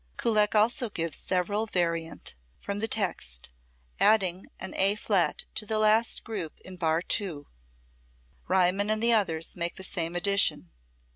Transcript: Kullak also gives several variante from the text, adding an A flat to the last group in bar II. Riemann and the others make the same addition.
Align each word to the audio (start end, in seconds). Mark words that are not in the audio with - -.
Kullak 0.17 0.55
also 0.55 0.89
gives 0.89 1.15
several 1.19 1.67
variante 1.67 2.33
from 2.57 2.79
the 2.79 2.87
text, 2.87 3.51
adding 3.99 4.47
an 4.59 4.73
A 4.77 4.95
flat 4.95 5.45
to 5.53 5.63
the 5.63 5.77
last 5.77 6.23
group 6.23 6.59
in 6.61 6.75
bar 6.75 7.03
II. 7.21 7.43
Riemann 8.47 8.89
and 8.89 9.03
the 9.03 9.13
others 9.13 9.55
make 9.55 9.75
the 9.75 9.83
same 9.83 10.15
addition. 10.15 10.71